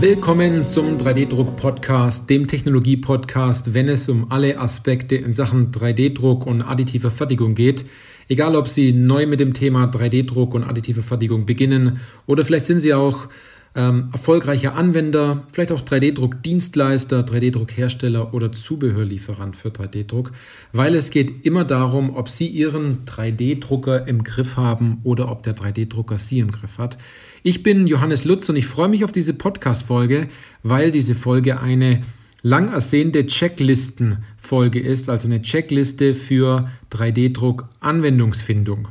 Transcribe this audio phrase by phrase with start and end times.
[0.00, 7.10] Willkommen zum 3D-Druck-Podcast, dem Technologie-Podcast, wenn es um alle Aspekte in Sachen 3D-Druck und additiver
[7.10, 7.84] Fertigung geht.
[8.26, 12.78] Egal, ob Sie neu mit dem Thema 3D-Druck und additive Fertigung beginnen oder vielleicht sind
[12.78, 13.28] Sie auch
[13.76, 20.32] ähm, erfolgreicher Anwender, vielleicht auch 3D-Druck-Dienstleister, 3D-Druck-Hersteller oder Zubehörlieferant für 3D-Druck,
[20.72, 25.54] weil es geht immer darum, ob Sie Ihren 3D-Drucker im Griff haben oder ob der
[25.54, 26.98] 3D-Drucker Sie im Griff hat.
[27.42, 30.26] Ich bin Johannes Lutz und ich freue mich auf diese Podcast-Folge,
[30.62, 32.02] weil diese Folge eine
[32.42, 38.88] lang ersehnte Checklisten-Folge ist, also eine Checkliste für 3D-Druck-Anwendungsfindung.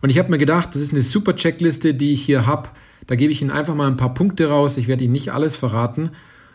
[0.00, 2.70] Und ich habe mir gedacht, das ist eine super Checkliste, die ich hier habe.
[3.08, 4.76] Da gebe ich Ihnen einfach mal ein paar Punkte raus.
[4.76, 6.10] Ich werde Ihnen nicht alles verraten.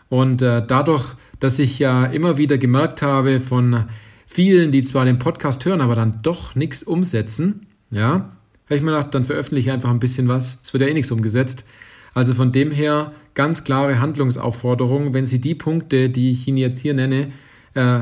[0.08, 3.84] Und äh, dadurch, dass ich ja immer wieder gemerkt habe von
[4.24, 8.30] vielen, die zwar den Podcast hören, aber dann doch nichts umsetzen, ja,
[8.66, 10.60] habe ich mir gedacht, dann veröffentliche ich einfach ein bisschen was.
[10.62, 11.66] Es wird ja eh nichts umgesetzt.
[12.14, 16.78] Also von dem her ganz klare Handlungsaufforderung, wenn Sie die Punkte, die ich Ihnen jetzt
[16.78, 17.32] hier nenne,
[17.74, 18.00] äh,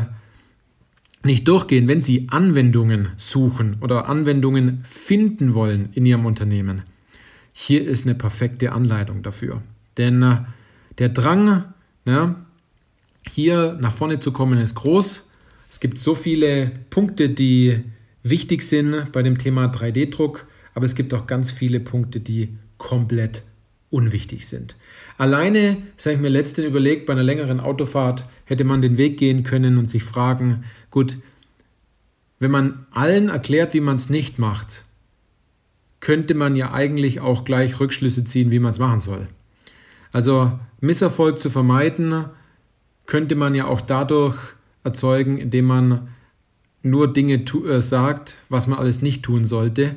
[1.24, 6.82] nicht durchgehen, wenn Sie Anwendungen suchen oder Anwendungen finden wollen in Ihrem Unternehmen,
[7.52, 9.62] hier ist eine perfekte Anleitung dafür.
[9.96, 10.38] Denn äh,
[10.98, 11.64] der Drang,
[12.06, 12.36] ja,
[13.30, 15.28] hier nach vorne zu kommen, ist groß.
[15.70, 17.80] Es gibt so viele Punkte, die
[18.22, 20.46] wichtig sind bei dem Thema 3D-Druck.
[20.74, 23.42] Aber es gibt auch ganz viele Punkte, die komplett
[23.90, 24.76] unwichtig sind.
[25.18, 29.18] Alleine, das habe ich mir letztens überlegt, bei einer längeren Autofahrt hätte man den Weg
[29.18, 31.18] gehen können und sich fragen, gut,
[32.40, 34.84] wenn man allen erklärt, wie man es nicht macht,
[36.02, 39.28] könnte man ja eigentlich auch gleich Rückschlüsse ziehen, wie man es machen soll.
[40.10, 42.24] Also Misserfolg zu vermeiden,
[43.06, 44.36] könnte man ja auch dadurch
[44.84, 46.08] erzeugen, indem man
[46.82, 49.94] nur Dinge äh, sagt, was man alles nicht tun sollte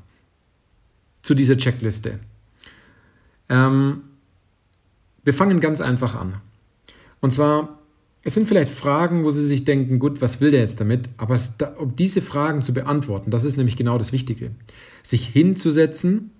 [1.21, 2.19] zu dieser Checkliste.
[3.49, 4.03] Ähm,
[5.23, 6.35] wir fangen ganz einfach an.
[7.19, 7.79] Und zwar,
[8.23, 11.09] es sind vielleicht Fragen, wo Sie sich denken, gut, was will der jetzt damit?
[11.17, 11.39] Aber
[11.77, 14.51] um diese Fragen zu beantworten, das ist nämlich genau das Wichtige.
[15.03, 16.31] Sich hinzusetzen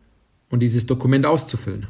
[0.49, 1.87] und dieses Dokument auszufüllen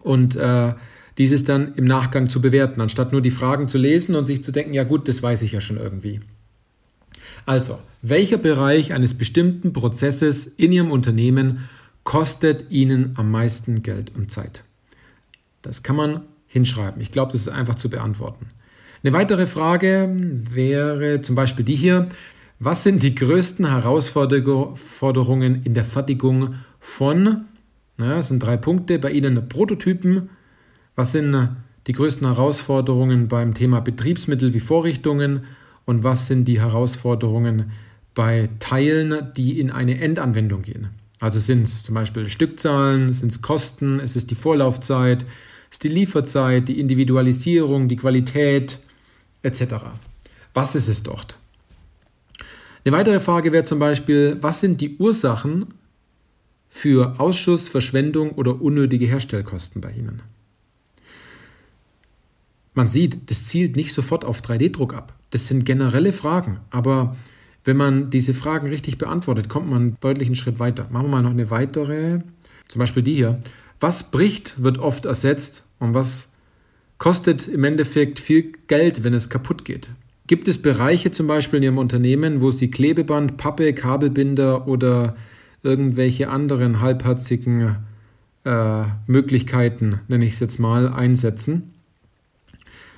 [0.00, 0.74] und äh,
[1.18, 4.52] dieses dann im Nachgang zu bewerten, anstatt nur die Fragen zu lesen und sich zu
[4.52, 6.20] denken, ja gut, das weiß ich ja schon irgendwie.
[7.46, 11.68] Also, welcher Bereich eines bestimmten Prozesses in Ihrem Unternehmen
[12.02, 14.64] kostet Ihnen am meisten Geld und Zeit?
[15.64, 17.02] Das kann man hinschreiben.
[17.02, 18.46] Ich glaube, das ist einfach zu beantworten.
[19.02, 20.08] Eine weitere Frage
[20.50, 22.08] wäre zum Beispiel die hier.
[22.60, 27.44] Was sind die größten Herausforderungen in der Fertigung von
[27.96, 28.98] naja, das sind drei Punkte.
[28.98, 30.30] Bei Ihnen Prototypen.
[30.96, 31.48] Was sind
[31.86, 35.44] die größten Herausforderungen beim Thema Betriebsmittel wie Vorrichtungen?
[35.84, 37.72] Und was sind die Herausforderungen
[38.14, 40.88] bei Teilen, die in eine Endanwendung gehen?
[41.20, 45.24] Also sind es zum Beispiel Stückzahlen, sind es Kosten, ist es die Vorlaufzeit,
[45.74, 48.78] ist die Lieferzeit, die Individualisierung, die Qualität
[49.42, 49.74] etc.
[50.54, 51.36] Was ist es dort?
[52.84, 55.74] Eine weitere Frage wäre zum Beispiel, was sind die Ursachen
[56.68, 60.22] für Ausschuss, Verschwendung oder unnötige Herstellkosten bei Ihnen?
[62.74, 65.12] Man sieht, das zielt nicht sofort auf 3D-Druck ab.
[65.30, 67.16] Das sind generelle Fragen, aber
[67.64, 70.86] wenn man diese Fragen richtig beantwortet, kommt man einen deutlichen Schritt weiter.
[70.90, 72.20] Machen wir mal noch eine weitere,
[72.68, 73.40] zum Beispiel die hier.
[73.84, 76.30] Was bricht, wird oft ersetzt und was
[76.96, 79.90] kostet im Endeffekt viel Geld, wenn es kaputt geht?
[80.26, 85.16] Gibt es Bereiche zum Beispiel in Ihrem Unternehmen, wo Sie Klebeband, Pappe, Kabelbinder oder
[85.62, 87.76] irgendwelche anderen halbherzigen
[88.46, 91.74] äh, Möglichkeiten, nenne ich es jetzt mal, einsetzen.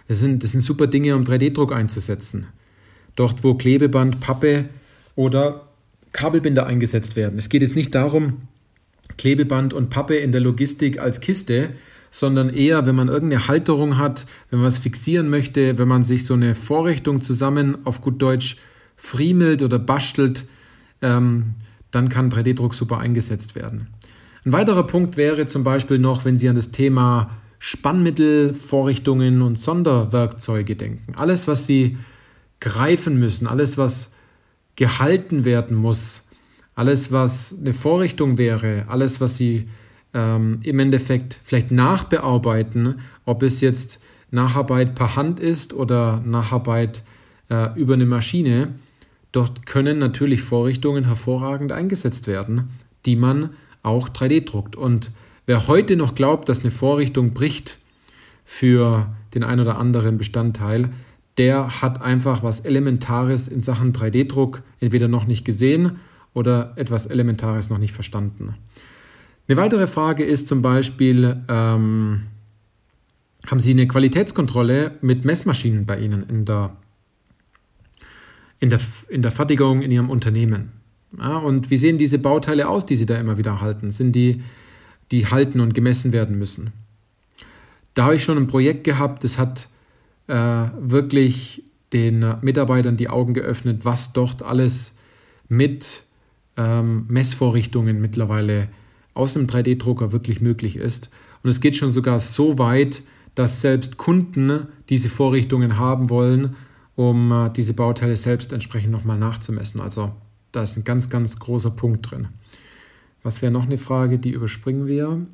[0.06, 2.46] Das sind, das sind super Dinge, um 3D-Druck einzusetzen.
[3.16, 4.66] Dort, wo Klebeband, Pappe
[5.16, 5.66] oder
[6.12, 7.40] Kabelbinder eingesetzt werden.
[7.40, 8.42] Es geht jetzt nicht darum,
[9.18, 11.70] Klebeband und Pappe in der Logistik als Kiste,
[12.10, 16.24] sondern eher, wenn man irgendeine Halterung hat, wenn man es fixieren möchte, wenn man sich
[16.24, 18.56] so eine Vorrichtung zusammen auf gut Deutsch
[18.96, 20.44] friemelt oder bastelt,
[21.02, 21.54] ähm,
[21.90, 23.88] dann kann 3D-Druck super eingesetzt werden.
[24.44, 29.58] Ein weiterer Punkt wäre zum Beispiel noch, wenn Sie an das Thema Spannmittel, Vorrichtungen und
[29.58, 31.14] Sonderwerkzeuge denken.
[31.16, 31.98] Alles, was Sie
[32.60, 34.10] greifen müssen, alles, was
[34.76, 36.25] gehalten werden muss,
[36.76, 39.66] alles, was eine Vorrichtung wäre, alles, was Sie
[40.14, 44.00] ähm, im Endeffekt vielleicht nachbearbeiten, ob es jetzt
[44.30, 47.02] Nacharbeit per Hand ist oder Nacharbeit
[47.48, 48.74] äh, über eine Maschine,
[49.32, 52.68] dort können natürlich Vorrichtungen hervorragend eingesetzt werden,
[53.06, 53.50] die man
[53.82, 54.76] auch 3D druckt.
[54.76, 55.12] Und
[55.46, 57.78] wer heute noch glaubt, dass eine Vorrichtung bricht
[58.44, 60.90] für den ein oder anderen Bestandteil,
[61.38, 66.00] der hat einfach was Elementares in Sachen 3D-Druck entweder noch nicht gesehen
[66.36, 68.56] oder etwas Elementares noch nicht verstanden.
[69.48, 72.24] Eine weitere Frage ist zum Beispiel, ähm,
[73.46, 76.76] haben Sie eine Qualitätskontrolle mit Messmaschinen bei Ihnen in der,
[78.60, 80.72] in der, in der Fertigung in Ihrem Unternehmen?
[81.18, 83.90] Ja, und wie sehen diese Bauteile aus, die Sie da immer wieder halten?
[83.90, 84.42] Sind die,
[85.12, 86.72] die halten und gemessen werden müssen?
[87.94, 89.68] Da habe ich schon ein Projekt gehabt, das hat
[90.26, 90.34] äh,
[90.78, 91.62] wirklich
[91.94, 94.92] den Mitarbeitern die Augen geöffnet, was dort alles
[95.48, 96.02] mit
[96.56, 98.68] ähm, Messvorrichtungen mittlerweile
[99.14, 101.10] aus dem 3D-Drucker wirklich möglich ist.
[101.42, 103.02] Und es geht schon sogar so weit,
[103.34, 106.56] dass selbst Kunden diese Vorrichtungen haben wollen,
[106.96, 109.80] um äh, diese Bauteile selbst entsprechend nochmal nachzumessen.
[109.80, 110.12] Also
[110.52, 112.28] da ist ein ganz, ganz großer Punkt drin.
[113.22, 115.26] Was wäre noch eine Frage, die überspringen wir?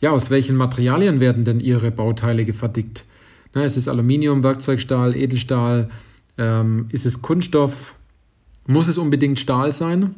[0.00, 3.04] Ja, aus welchen Materialien werden denn Ihre Bauteile gefertigt?
[3.54, 5.90] Na, ist es Aluminium, Werkzeugstahl, Edelstahl?
[6.38, 7.94] Ähm, ist es Kunststoff?
[8.66, 10.14] Muss es unbedingt Stahl sein?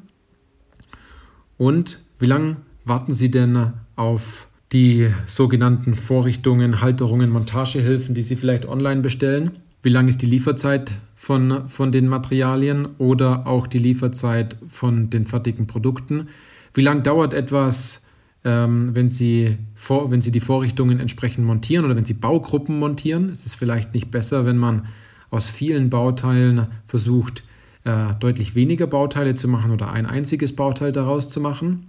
[1.57, 8.67] Und wie lange warten Sie denn auf die sogenannten Vorrichtungen, Halterungen, Montagehilfen, die Sie vielleicht
[8.67, 9.53] online bestellen?
[9.83, 15.27] Wie lang ist die Lieferzeit von, von den Materialien oder auch die Lieferzeit von den
[15.27, 16.29] fertigen Produkten?
[16.73, 18.03] Wie lange dauert etwas,
[18.45, 23.29] ähm, wenn, Sie vor, wenn Sie die Vorrichtungen entsprechend montieren oder wenn Sie Baugruppen montieren?
[23.29, 24.87] Ist es vielleicht nicht besser, wenn man
[25.31, 27.45] aus vielen Bauteilen versucht,
[27.85, 31.87] äh, deutlich weniger Bauteile zu machen oder ein einziges Bauteil daraus zu machen?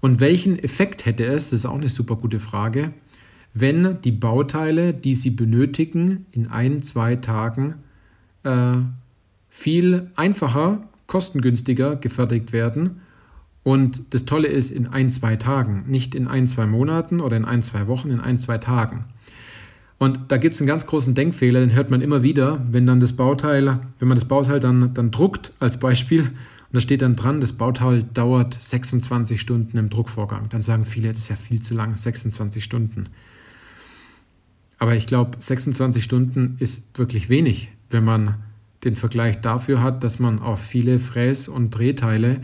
[0.00, 2.92] Und welchen Effekt hätte es, das ist auch eine super gute Frage,
[3.54, 7.76] wenn die Bauteile, die Sie benötigen, in ein, zwei Tagen
[8.44, 8.76] äh,
[9.48, 13.00] viel einfacher, kostengünstiger gefertigt werden.
[13.62, 17.46] Und das Tolle ist in ein, zwei Tagen, nicht in ein, zwei Monaten oder in
[17.46, 19.06] ein, zwei Wochen, in ein, zwei Tagen.
[19.98, 23.00] Und da gibt es einen ganz großen Denkfehler, den hört man immer wieder, wenn dann
[23.00, 27.16] das Bauteil, wenn man das Bauteil dann, dann druckt als Beispiel und da steht dann
[27.16, 30.48] dran, das Bauteil dauert 26 Stunden im Druckvorgang.
[30.50, 33.08] Dann sagen viele, das ist ja viel zu lang, 26 Stunden.
[34.78, 38.34] Aber ich glaube, 26 Stunden ist wirklich wenig, wenn man
[38.84, 42.42] den Vergleich dafür hat, dass man auf viele Fräs- und Drehteile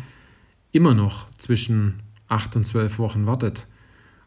[0.70, 3.66] immer noch zwischen 8 und 12 Wochen wartet.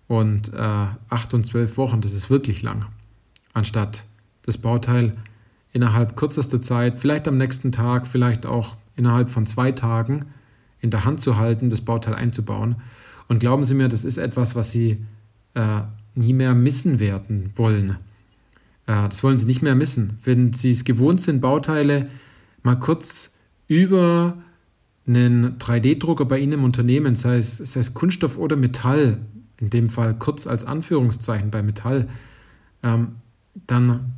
[0.08, 2.86] Und äh, 8 und 12 Wochen, das ist wirklich lang.
[3.56, 4.04] Anstatt
[4.44, 5.16] das Bauteil
[5.72, 10.26] innerhalb kürzester Zeit, vielleicht am nächsten Tag, vielleicht auch innerhalb von zwei Tagen
[10.82, 12.76] in der Hand zu halten, das Bauteil einzubauen.
[13.30, 14.98] Und glauben Sie mir, das ist etwas, was Sie
[15.54, 15.82] äh,
[16.16, 17.92] nie mehr missen werden wollen.
[18.88, 20.20] Äh, das wollen Sie nicht mehr missen.
[20.26, 22.10] Wenn Sie es gewohnt sind, Bauteile
[22.62, 23.36] mal kurz
[23.70, 24.38] über
[25.08, 29.20] einen 3D-Drucker bei Ihnen im Unternehmen, sei es, sei es Kunststoff oder Metall,
[29.62, 32.10] in dem Fall kurz als Anführungszeichen bei Metall,
[32.84, 33.14] ähm,
[33.68, 34.14] dann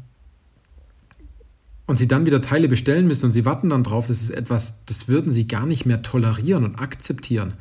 [1.86, 4.75] und sie dann wieder Teile bestellen müssen und sie warten dann drauf, das ist etwas,
[4.86, 7.53] das würden sie gar nicht mehr tolerieren und akzeptieren.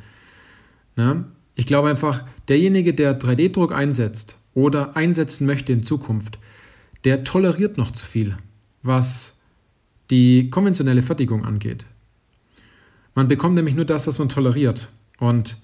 [0.97, 1.25] Ne?
[1.55, 6.39] Ich glaube einfach, derjenige, der 3D-Druck einsetzt oder einsetzen möchte in Zukunft,
[7.05, 8.35] der toleriert noch zu viel,
[8.83, 9.39] was
[10.09, 11.85] die konventionelle Fertigung angeht.
[13.15, 14.89] Man bekommt nämlich nur das, was man toleriert.
[15.19, 15.57] Und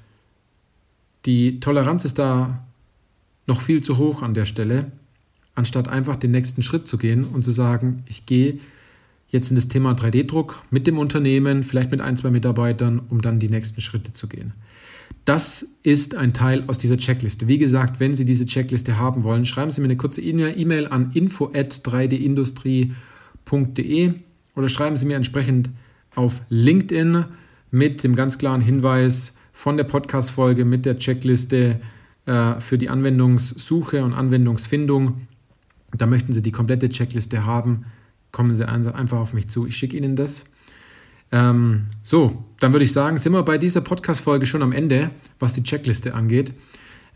[1.25, 2.65] die Toleranz ist da
[3.46, 4.91] noch viel zu hoch an der Stelle
[5.55, 8.60] anstatt einfach den nächsten Schritt zu gehen und zu sagen, ich gehe
[9.29, 13.39] jetzt in das Thema 3D-Druck mit dem Unternehmen, vielleicht mit ein, zwei Mitarbeitern, um dann
[13.39, 14.53] die nächsten Schritte zu gehen.
[15.25, 17.48] Das ist ein Teil aus dieser Checkliste.
[17.48, 21.12] Wie gesagt, wenn Sie diese Checkliste haben wollen, schreiben Sie mir eine kurze E-Mail an
[21.13, 24.13] info@3dindustrie.de
[24.55, 25.69] oder schreiben Sie mir entsprechend
[26.15, 27.25] auf LinkedIn
[27.72, 31.79] mit dem ganz klaren Hinweis von der Podcast-Folge mit der Checkliste
[32.25, 35.22] äh, für die Anwendungssuche und Anwendungsfindung
[35.94, 37.86] da möchten Sie die komplette Checkliste haben,
[38.32, 39.68] kommen Sie einfach auf mich zu.
[39.68, 40.46] Ich schicke Ihnen das.
[41.32, 45.54] Ähm, so, dann würde ich sagen, sind wir bei dieser Podcast-Folge schon am Ende, was
[45.54, 46.54] die Checkliste angeht.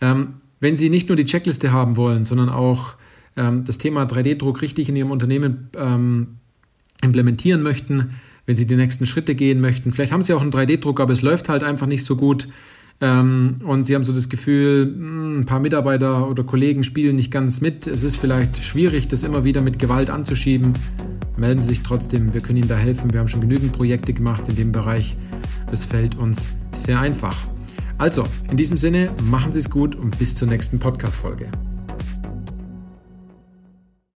[0.01, 2.95] Ähm, wenn Sie nicht nur die Checkliste haben wollen, sondern auch
[3.35, 6.37] ähm, das Thema 3D-Druck richtig in Ihrem Unternehmen ähm,
[7.01, 8.15] implementieren möchten,
[8.47, 11.21] wenn Sie die nächsten Schritte gehen möchten, vielleicht haben Sie auch einen 3D-Druck, aber es
[11.21, 12.47] läuft halt einfach nicht so gut,
[12.99, 17.31] ähm, und sie haben so das Gefühl, hm, ein paar Mitarbeiter oder Kollegen spielen nicht
[17.31, 17.85] ganz mit.
[17.85, 20.73] Es ist vielleicht schwierig, das immer wieder mit Gewalt anzuschieben.
[21.37, 23.13] Melden Sie sich trotzdem, wir können Ihnen da helfen.
[23.13, 25.15] Wir haben schon genügend Projekte gemacht in dem Bereich.
[25.71, 27.35] Es fällt uns Sehr einfach.
[27.99, 31.49] Also, in diesem Sinne, machen Sie es gut und bis zur nächsten Podcast-Folge.